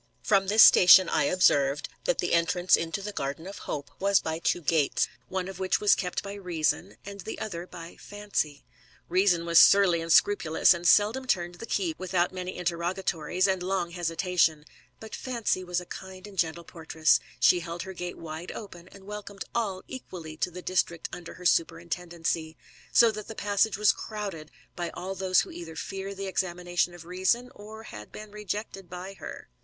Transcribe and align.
From 0.23 0.47
this 0.47 0.63
station 0.63 1.07
I 1.07 1.25
observed, 1.25 1.87
that 2.05 2.17
the 2.17 2.33
entrance 2.33 2.75
into 2.75 3.03
the 3.03 3.11
garden 3.11 3.45
of 3.45 3.59
Hope 3.69 3.91
was 3.99 4.19
by 4.19 4.39
two 4.39 4.59
gates, 4.61 5.07
one 5.29 5.47
of 5.47 5.59
which 5.59 5.79
was 5.79 5.93
kept 5.93 6.23
by 6.23 6.33
Reason, 6.33 6.97
and 7.05 7.19
the 7.21 7.37
other 7.37 7.67
by 7.67 7.97
Fancy. 7.97 8.65
Reason 9.09 9.45
was 9.45 9.59
surly 9.59 10.01
and 10.01 10.11
scrupulous, 10.11 10.73
and 10.73 10.87
seldom 10.87 11.27
turned 11.27 11.53
the 11.59 11.67
key 11.67 11.93
without 11.99 12.31
many 12.33 12.57
interrogatories, 12.57 13.45
and 13.47 13.61
long 13.61 13.91
hesitation; 13.91 14.65
but 14.99 15.13
Fancy 15.13 15.63
was 15.63 15.79
a 15.79 15.85
kind 15.85 16.25
and 16.25 16.35
gentle 16.39 16.63
portress, 16.63 17.19
she 17.39 17.59
held 17.59 17.83
her 17.83 17.93
gate 17.93 18.17
wide 18.17 18.51
open, 18.53 18.87
and 18.87 19.03
welcomed 19.03 19.45
all 19.53 19.83
equally 19.87 20.35
to 20.35 20.49
the 20.49 20.63
district 20.63 21.09
under 21.13 21.35
her 21.35 21.45
superintendency: 21.45 22.57
so 22.91 23.11
that 23.11 23.27
the 23.27 23.35
passage 23.35 23.77
was 23.77 23.91
crowded 23.91 24.49
by 24.75 24.89
all 24.95 25.13
those 25.13 25.41
who 25.41 25.51
either 25.51 25.75
fear 25.75 26.15
the 26.15 26.25
examination 26.25 26.95
of 26.95 27.05
Reason, 27.05 27.51
or 27.53 27.83
had 27.83 28.11
been 28.11 28.31
rejected 28.31 28.89
by 28.89 29.13
her. 29.13 29.47